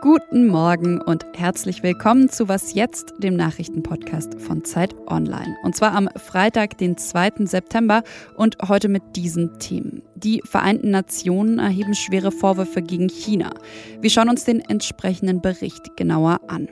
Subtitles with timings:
[0.00, 5.56] Guten Morgen und herzlich willkommen zu Was jetzt, dem Nachrichtenpodcast von Zeit Online.
[5.62, 7.44] Und zwar am Freitag, den 2.
[7.44, 8.02] September
[8.34, 10.02] und heute mit diesen Themen.
[10.14, 13.52] Die Vereinten Nationen erheben schwere Vorwürfe gegen China.
[14.00, 16.68] Wir schauen uns den entsprechenden Bericht genauer an.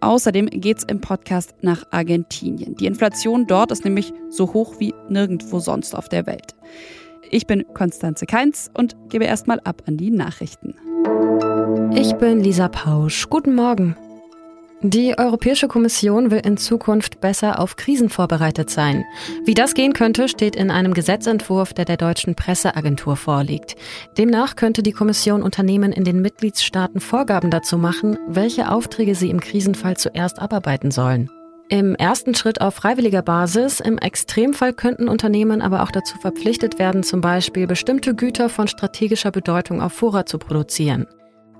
[0.00, 2.76] Außerdem geht es im Podcast nach Argentinien.
[2.76, 6.54] Die Inflation dort ist nämlich so hoch wie nirgendwo sonst auf der Welt.
[7.30, 10.74] Ich bin Konstanze Keins und gebe erstmal ab an die Nachrichten.
[11.94, 13.28] Ich bin Lisa Pausch.
[13.28, 13.96] Guten Morgen.
[14.82, 19.04] Die Europäische Kommission will in Zukunft besser auf Krisen vorbereitet sein.
[19.44, 23.74] Wie das gehen könnte, steht in einem Gesetzentwurf, der der deutschen Presseagentur vorliegt.
[24.18, 29.40] Demnach könnte die Kommission Unternehmen in den Mitgliedstaaten Vorgaben dazu machen, welche Aufträge sie im
[29.40, 31.28] Krisenfall zuerst abarbeiten sollen.
[31.70, 37.02] Im ersten Schritt auf freiwilliger Basis, im Extremfall könnten Unternehmen aber auch dazu verpflichtet werden,
[37.02, 41.08] zum Beispiel bestimmte Güter von strategischer Bedeutung auf Vorrat zu produzieren.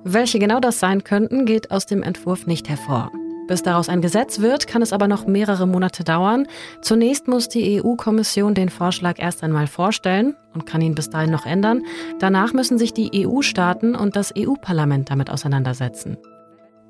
[0.04, 3.10] Welche genau das sein könnten, geht aus dem Entwurf nicht hervor.
[3.48, 6.46] Bis daraus ein Gesetz wird, kann es aber noch mehrere Monate dauern.
[6.82, 11.46] Zunächst muss die EU-Kommission den Vorschlag erst einmal vorstellen und kann ihn bis dahin noch
[11.46, 11.82] ändern.
[12.18, 16.18] Danach müssen sich die EU-Staaten und das EU-Parlament damit auseinandersetzen.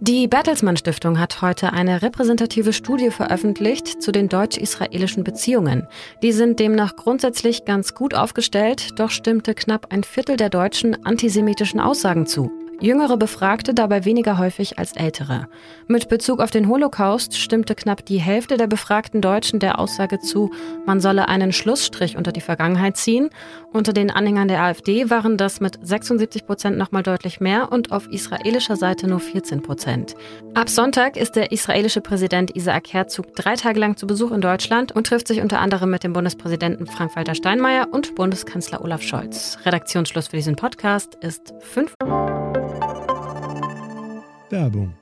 [0.01, 5.89] Die Bertelsmann Stiftung hat heute eine repräsentative Studie veröffentlicht zu den deutsch-israelischen Beziehungen.
[6.23, 11.81] Die sind demnach grundsätzlich ganz gut aufgestellt, doch stimmte knapp ein Viertel der Deutschen antisemitischen
[11.81, 12.51] Aussagen zu.
[12.81, 15.49] Jüngere Befragte dabei weniger häufig als ältere.
[15.89, 20.53] Mit Bezug auf den Holocaust stimmte knapp die Hälfte der befragten Deutschen der Aussage zu,
[20.87, 23.31] man solle einen Schlussstrich unter die Vergangenheit ziehen.
[23.73, 28.07] Unter den Anhängern der AfD waren das mit 76 Prozent nochmal deutlich mehr und auf
[28.13, 30.15] israelischer Seite nur 14 Prozent.
[30.55, 34.93] Ab Sonntag ist der israelische Präsident Isaac Herzog drei Tage lang zu Besuch in Deutschland
[34.93, 39.59] und trifft sich unter anderem mit dem Bundespräsidenten Frank-Walter Steinmeier und Bundeskanzler Olaf Scholz.
[39.65, 41.95] Redaktionsschluss für diesen Podcast ist 5
[44.51, 44.95] Werbung.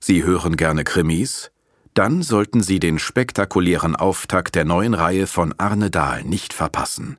[0.00, 1.50] Sie hören gerne Krimis?
[1.94, 7.16] Dann sollten Sie den spektakulären Auftakt der neuen Reihe von Arne Dahl nicht verpassen.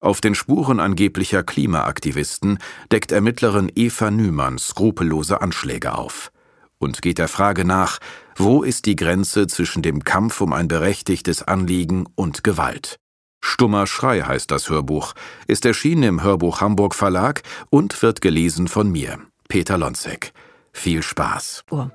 [0.00, 2.58] Auf den Spuren angeblicher Klimaaktivisten
[2.92, 6.32] deckt Ermittlerin Eva Nümann skrupellose Anschläge auf
[6.78, 7.98] und geht der Frage nach,
[8.36, 12.96] wo ist die Grenze zwischen dem Kampf um ein berechtigtes Anliegen und Gewalt.
[13.40, 15.14] Stummer Schrei heißt das Hörbuch,
[15.46, 20.32] ist erschienen im Hörbuch Hamburg Verlag und wird gelesen von mir, Peter Lonzek.
[20.72, 21.64] Viel Spaß.
[21.70, 21.86] Oh.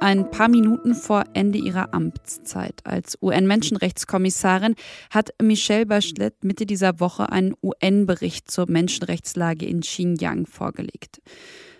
[0.00, 4.74] Ein paar Minuten vor Ende ihrer Amtszeit als UN-Menschenrechtskommissarin
[5.10, 11.22] hat Michelle Bachelet Mitte dieser Woche einen UN-Bericht zur Menschenrechtslage in Xinjiang vorgelegt.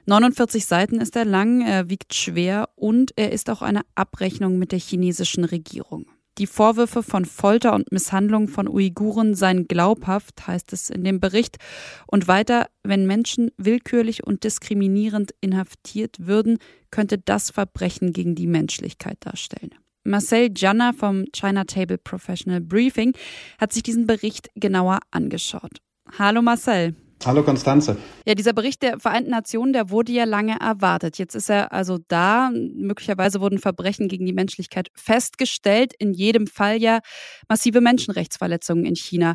[0.06, 4.70] 49 Seiten ist er lang, er wiegt schwer und er ist auch eine Abrechnung mit
[4.70, 6.06] der chinesischen Regierung.
[6.38, 11.58] Die Vorwürfe von Folter und Misshandlung von Uiguren seien glaubhaft, heißt es in dem Bericht.
[12.06, 16.58] Und weiter, wenn Menschen willkürlich und diskriminierend inhaftiert würden,
[16.90, 19.74] könnte das Verbrechen gegen die Menschlichkeit darstellen.
[20.04, 23.12] Marcel Janner vom China Table Professional Briefing
[23.58, 25.82] hat sich diesen Bericht genauer angeschaut.
[26.18, 26.94] Hallo Marcel.
[27.24, 27.98] Hallo Konstanze.
[28.24, 31.18] Ja, dieser Bericht der Vereinten Nationen, der wurde ja lange erwartet.
[31.18, 32.50] Jetzt ist er also da.
[32.50, 35.92] Möglicherweise wurden Verbrechen gegen die Menschlichkeit festgestellt.
[35.98, 37.00] In jedem Fall ja
[37.46, 39.34] massive Menschenrechtsverletzungen in China.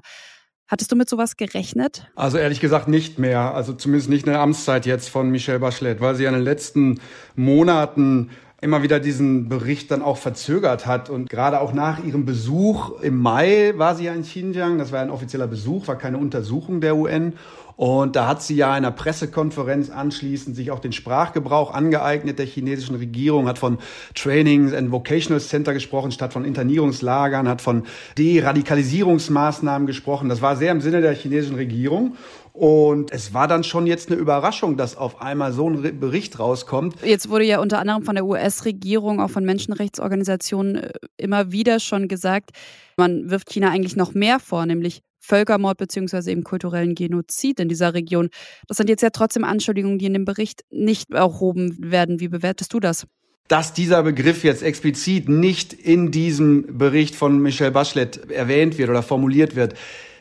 [0.68, 2.08] Hattest du mit sowas gerechnet?
[2.16, 3.54] Also ehrlich gesagt nicht mehr.
[3.54, 7.00] Also zumindest nicht in der Amtszeit jetzt von Michelle Bachelet, weil sie in den letzten
[7.36, 8.32] Monaten
[8.62, 11.12] immer wieder diesen Bericht dann auch verzögert hat.
[11.12, 14.80] Und gerade auch nach ihrem Besuch im Mai war sie ja in Xinjiang.
[14.80, 17.34] Das war ein offizieller Besuch, war keine Untersuchung der UN.
[17.76, 22.46] Und da hat sie ja in einer Pressekonferenz anschließend sich auch den Sprachgebrauch angeeignet der
[22.46, 23.80] chinesischen Regierung, hat von
[24.14, 27.84] Trainings and Vocational Center gesprochen, statt von Internierungslagern, hat von
[28.18, 30.30] Deradikalisierungsmaßnahmen gesprochen.
[30.30, 32.16] Das war sehr im Sinne der chinesischen Regierung.
[32.56, 36.96] Und es war dann schon jetzt eine Überraschung, dass auf einmal so ein Bericht rauskommt.
[37.04, 42.08] Jetzt wurde ja unter anderem von der US-Regierung, auch von Menschenrechtsorganisationen äh, immer wieder schon
[42.08, 42.52] gesagt,
[42.96, 47.94] man wirft China eigentlich noch mehr vor, nämlich Völkermord beziehungsweise eben kulturellen Genozid in dieser
[47.94, 48.30] Region.
[48.68, 52.20] Das sind jetzt ja trotzdem Anschuldigungen, die in dem Bericht nicht erhoben werden.
[52.20, 53.06] Wie bewertest du das?
[53.48, 59.04] Dass dieser Begriff jetzt explizit nicht in diesem Bericht von Michelle Bachelet erwähnt wird oder
[59.04, 59.76] formuliert wird,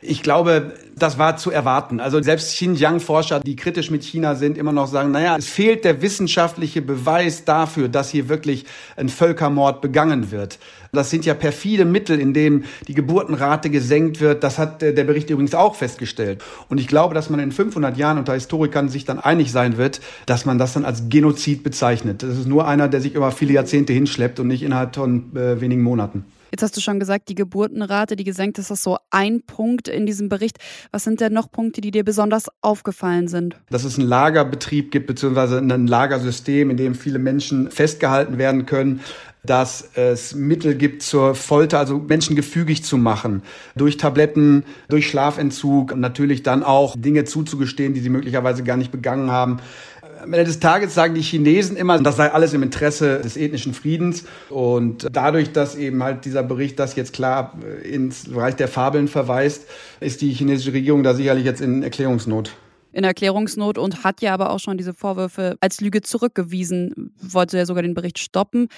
[0.07, 1.99] Ich glaube, das war zu erwarten.
[1.99, 6.03] Also selbst Xinjiang-Forscher, die kritisch mit China sind, immer noch sagen, naja, es fehlt der
[6.03, 8.67] wissenschaftliche Beweis dafür, dass hier wirklich
[8.97, 10.59] ein Völkermord begangen wird.
[10.93, 14.45] Das sind ja perfide Mittel, in denen die Geburtenrate gesenkt wird.
[14.45, 16.43] Das hat der Bericht übrigens auch festgestellt.
[16.69, 20.01] Und ich glaube, dass man in 500 Jahren unter Historikern sich dann einig sein wird,
[20.27, 22.23] dass man das dann als Genozid bezeichnet.
[22.23, 25.61] Das ist nur einer, der sich über viele Jahrzehnte hinschleppt und nicht innerhalb von äh,
[25.61, 26.27] wenigen Monaten.
[26.55, 30.07] Jetzt hast du schon gesagt, die Geburtenrate, die gesenkt ist, das so ein Punkt in
[30.07, 30.59] diesem Bericht.
[30.93, 33.57] Was sind denn noch Punkte, die dir besonders aufgefallen sind?
[33.71, 39.01] Dass es einen Lagerbetrieb gibt, beziehungsweise ein Lagersystem, in dem viele Menschen festgehalten werden können
[39.47, 43.43] dass es Mittel gibt zur Folter, also Menschen gefügig zu machen,
[43.77, 48.91] durch Tabletten, durch Schlafentzug und natürlich dann auch Dinge zuzugestehen, die sie möglicherweise gar nicht
[48.91, 49.59] begangen haben.
[50.25, 53.75] Am Ende des Tages sagen die Chinesen immer, das sei alles im Interesse des ethnischen
[53.75, 54.25] Friedens.
[54.49, 59.67] Und dadurch, dass eben halt dieser Bericht das jetzt klar ins Bereich der Fabeln verweist,
[60.01, 62.57] ist die chinesische Regierung da sicherlich jetzt in Erklärungsnot
[62.93, 67.67] in Erklärungsnot und hat ja aber auch schon diese Vorwürfe als Lüge zurückgewiesen, wollte ja
[67.67, 68.69] sogar den Bericht stoppen.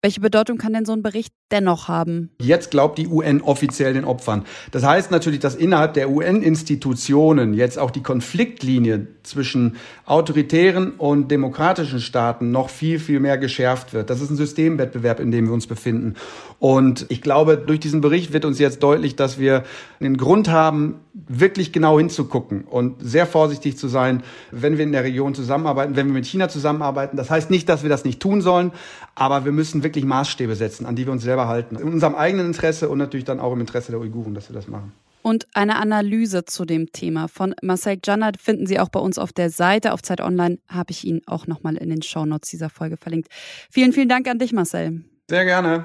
[0.00, 2.30] Welche Bedeutung kann denn so ein Bericht dennoch haben?
[2.40, 4.44] Jetzt glaubt die UN offiziell den Opfern.
[4.70, 12.00] Das heißt natürlich, dass innerhalb der UN-Institutionen jetzt auch die Konfliktlinie zwischen autoritären und demokratischen
[12.00, 14.10] Staaten noch viel, viel mehr geschärft wird.
[14.10, 16.14] Das ist ein Systemwettbewerb, in dem wir uns befinden.
[16.58, 19.64] Und ich glaube, durch diesen Bericht wird uns jetzt deutlich, dass wir
[20.00, 20.96] einen Grund haben,
[21.26, 26.06] wirklich genau hinzugucken und sehr vorsichtig zu sein, wenn wir in der Region zusammenarbeiten, wenn
[26.06, 27.16] wir mit China zusammenarbeiten.
[27.16, 28.72] Das heißt nicht, dass wir das nicht tun sollen,
[29.14, 31.76] aber wir müssen wirklich Maßstäbe setzen, an die wir uns selber halten.
[31.76, 34.66] In unserem eigenen Interesse und natürlich dann auch im Interesse der Uiguren, dass wir das
[34.66, 34.92] machen.
[35.22, 39.32] Und eine Analyse zu dem Thema von Marcel Jannat finden Sie auch bei uns auf
[39.32, 39.92] der Seite.
[39.92, 43.28] Auf Zeit Online habe ich Ihnen auch nochmal in den Shownotes dieser Folge verlinkt.
[43.70, 45.04] Vielen, vielen Dank an dich, Marcel.
[45.28, 45.84] Sehr gerne.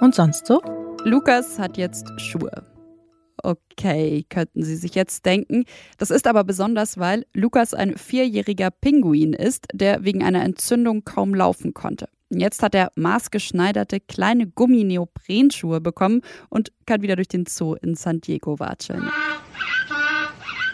[0.00, 0.60] Und sonst so?
[1.04, 2.71] Lukas hat jetzt Schuhe.
[3.42, 5.64] Okay, könnten Sie sich jetzt denken.
[5.98, 11.34] Das ist aber besonders, weil Lukas ein vierjähriger Pinguin ist, der wegen einer Entzündung kaum
[11.34, 12.08] laufen konnte.
[12.30, 18.20] Jetzt hat er maßgeschneiderte kleine Gummineoprenschuhe bekommen und kann wieder durch den Zoo in San
[18.20, 19.10] Diego watscheln.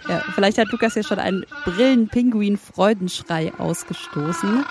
[0.08, 4.64] Ja, vielleicht hat Lukas ja schon einen Brillenpinguin-Freudenschrei ausgestoßen.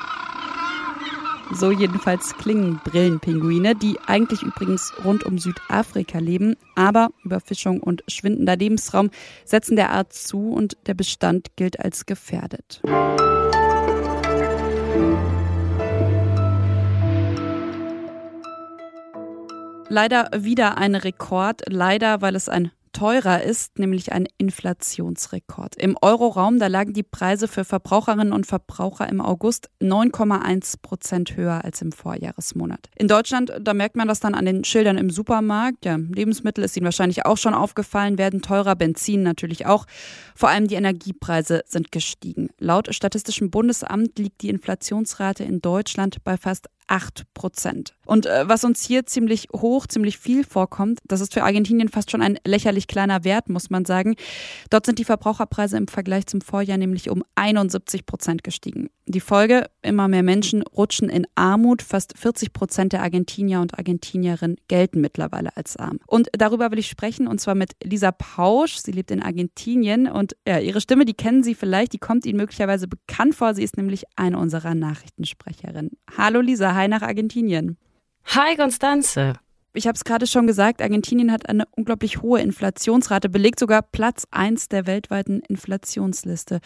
[1.53, 8.55] So jedenfalls klingen Brillenpinguine, die eigentlich übrigens rund um Südafrika leben, aber Überfischung und schwindender
[8.55, 9.09] Lebensraum
[9.45, 12.81] setzen der Art zu und der Bestand gilt als gefährdet.
[19.89, 25.75] Leider wieder ein Rekord, leider, weil es ein teurer ist, nämlich ein Inflationsrekord.
[25.75, 31.63] Im Euroraum, da lagen die Preise für Verbraucherinnen und Verbraucher im August 9,1 Prozent höher
[31.63, 32.89] als im Vorjahresmonat.
[32.95, 35.85] In Deutschland, da merkt man das dann an den Schildern im Supermarkt.
[35.85, 39.85] Ja, Lebensmittel ist Ihnen wahrscheinlich auch schon aufgefallen, werden teurer, Benzin natürlich auch.
[40.35, 42.49] Vor allem die Energiepreise sind gestiegen.
[42.57, 47.96] Laut Statistischem Bundesamt liegt die Inflationsrate in Deutschland bei fast 8 Prozent.
[48.07, 52.09] Und äh, was uns hier ziemlich hoch, ziemlich viel vorkommt, das ist für Argentinien fast
[52.09, 54.15] schon ein lächerlich kleiner Wert, muss man sagen.
[54.69, 58.89] Dort sind die Verbraucherpreise im Vergleich zum Vorjahr nämlich um 71 Prozent gestiegen.
[59.05, 61.81] Die Folge, immer mehr Menschen rutschen in Armut.
[61.81, 65.99] Fast 40 Prozent der Argentinier und Argentinierinnen gelten mittlerweile als arm.
[66.07, 68.77] Und darüber will ich sprechen, und zwar mit Lisa Pausch.
[68.77, 72.37] Sie lebt in Argentinien und ja, ihre Stimme, die kennen Sie vielleicht, die kommt Ihnen
[72.37, 73.53] möglicherweise bekannt vor.
[73.53, 75.91] Sie ist nämlich eine unserer Nachrichtensprecherinnen.
[76.17, 77.77] Hallo Lisa, hi nach Argentinien.
[78.29, 79.35] Hi Konstanze.
[79.73, 84.27] Ich habe es gerade schon gesagt, Argentinien hat eine unglaublich hohe Inflationsrate, belegt sogar Platz
[84.31, 86.59] 1 der weltweiten Inflationsliste.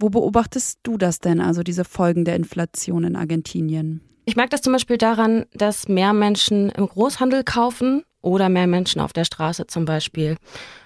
[0.00, 4.00] Wo beobachtest du das denn, also diese Folgen der Inflation in Argentinien?
[4.24, 9.00] Ich merke das zum Beispiel daran, dass mehr Menschen im Großhandel kaufen oder mehr Menschen
[9.00, 10.36] auf der Straße zum Beispiel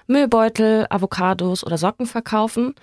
[0.08, 2.74] Müllbeutel, Avocados oder Socken verkaufen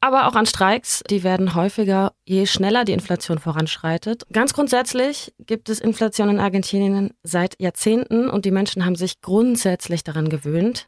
[0.00, 1.02] aber auch an Streiks.
[1.10, 4.24] Die werden häufiger, je schneller die Inflation voranschreitet.
[4.32, 10.04] Ganz grundsätzlich gibt es Inflation in Argentinien seit Jahrzehnten und die Menschen haben sich grundsätzlich
[10.04, 10.86] daran gewöhnt.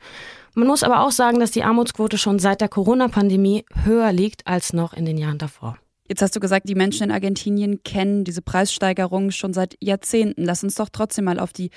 [0.54, 4.72] Man muss aber auch sagen, dass die Armutsquote schon seit der Corona-Pandemie höher liegt als
[4.72, 5.78] noch in den Jahren davor.
[6.08, 10.44] Jetzt hast du gesagt, die Menschen in Argentinien kennen diese Preissteigerungen schon seit Jahrzehnten.
[10.44, 11.70] Lass uns doch trotzdem mal auf die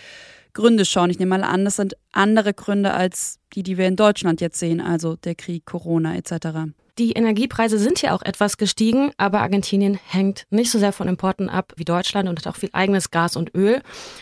[0.53, 1.09] Gründe schauen.
[1.09, 4.59] Ich nehme mal an, das sind andere Gründe als die, die wir in Deutschland jetzt
[4.59, 6.71] sehen, also der Krieg, Corona etc.
[6.97, 11.49] Die Energiepreise sind ja auch etwas gestiegen, aber Argentinien hängt nicht so sehr von Importen
[11.49, 13.81] ab wie Deutschland und hat auch viel eigenes Gas und Öl.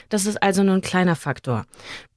[0.10, 1.66] Das ist also nur ein kleiner Faktor.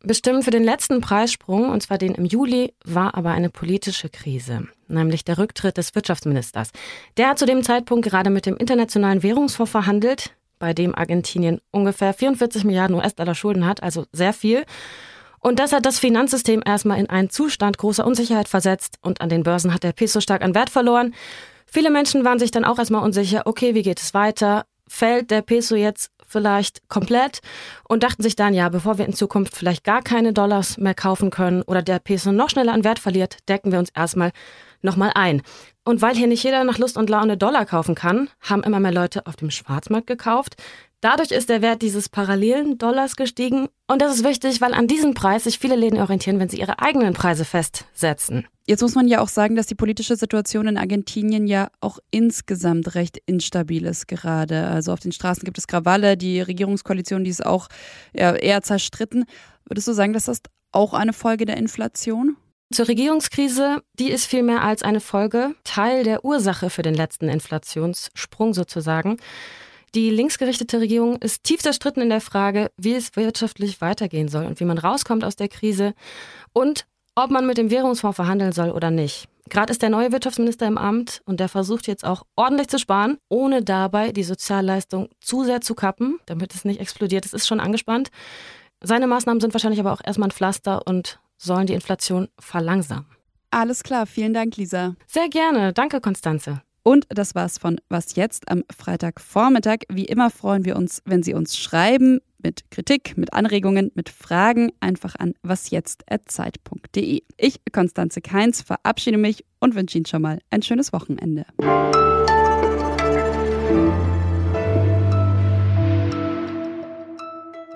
[0.02, 4.68] Bestimmt für den letzten Preissprung, und zwar den im Juli, war aber eine politische Krise,
[4.92, 6.70] nämlich der Rücktritt des Wirtschaftsministers.
[7.16, 10.34] Der hat zu dem Zeitpunkt gerade mit dem Internationalen Währungsfonds verhandelt.
[10.58, 14.64] bei dem Argentinien ungefähr 44 Milliarden US-Dollar Schulden hat, also sehr viel.
[15.40, 19.42] Und das hat das Finanzsystem erstmal in einen Zustand großer Unsicherheit versetzt und an den
[19.42, 21.14] Börsen hat der Peso stark an Wert verloren.
[21.66, 24.66] Viele Menschen waren sich dann auch erstmal unsicher, okay, wie geht es weiter?
[24.86, 27.40] Fällt der Peso jetzt vielleicht komplett
[27.88, 31.30] und dachten sich dann, ja, bevor wir in Zukunft vielleicht gar keine Dollars mehr kaufen
[31.30, 34.30] können oder der Peso noch schneller an Wert verliert, decken wir uns erstmal
[34.82, 35.42] nochmal ein.
[35.84, 38.92] Und weil hier nicht jeder nach Lust und Laune Dollar kaufen kann, haben immer mehr
[38.92, 40.56] Leute auf dem Schwarzmarkt gekauft.
[41.00, 43.66] Dadurch ist der Wert dieses parallelen Dollars gestiegen.
[43.88, 46.78] Und das ist wichtig, weil an diesem Preis sich viele Läden orientieren, wenn sie ihre
[46.78, 48.46] eigenen Preise festsetzen.
[48.68, 52.94] Jetzt muss man ja auch sagen, dass die politische Situation in Argentinien ja auch insgesamt
[52.94, 54.68] recht instabil ist gerade.
[54.68, 57.66] Also auf den Straßen gibt es Krawalle, die Regierungskoalition, die ist auch
[58.12, 59.24] eher zerstritten.
[59.66, 62.36] Würdest du sagen, dass das auch eine Folge der Inflation?
[62.72, 68.54] Zur Regierungskrise, die ist vielmehr als eine Folge Teil der Ursache für den letzten Inflationssprung
[68.54, 69.18] sozusagen.
[69.94, 74.58] Die linksgerichtete Regierung ist tief zerstritten in der Frage, wie es wirtschaftlich weitergehen soll und
[74.58, 75.92] wie man rauskommt aus der Krise
[76.54, 79.28] und ob man mit dem Währungsfonds verhandeln soll oder nicht.
[79.50, 83.18] Gerade ist der neue Wirtschaftsminister im Amt und der versucht jetzt auch ordentlich zu sparen,
[83.28, 87.26] ohne dabei die Sozialleistung zu sehr zu kappen, damit es nicht explodiert.
[87.26, 88.08] Es ist schon angespannt.
[88.82, 93.06] Seine Maßnahmen sind wahrscheinlich aber auch erstmal ein Pflaster und sollen die Inflation verlangsamen.
[93.50, 94.94] Alles klar, vielen Dank, Lisa.
[95.06, 95.72] Sehr gerne.
[95.72, 96.62] Danke, Konstanze.
[96.84, 99.80] Und das war's von Was jetzt am Freitagvormittag.
[99.88, 104.72] Wie immer freuen wir uns, wenn Sie uns schreiben mit Kritik, mit Anregungen, mit Fragen
[104.80, 107.22] einfach an wasjetzt@zeit.de.
[107.36, 111.46] Ich, Konstanze Keins, verabschiede mich und wünsche Ihnen schon mal ein schönes Wochenende.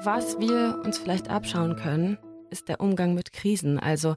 [0.02, 2.18] Was wir uns vielleicht abschauen können,
[2.56, 3.78] ist der Umgang mit Krisen.
[3.78, 4.16] Also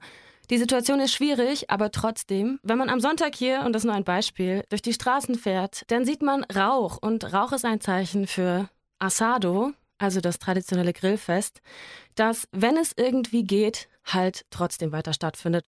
[0.49, 3.95] die Situation ist schwierig, aber trotzdem, wenn man am Sonntag hier, und das ist nur
[3.95, 6.97] ein Beispiel, durch die Straßen fährt, dann sieht man Rauch.
[7.01, 11.61] Und Rauch ist ein Zeichen für Asado, also das traditionelle Grillfest,
[12.15, 15.65] das, wenn es irgendwie geht, halt trotzdem weiter stattfindet.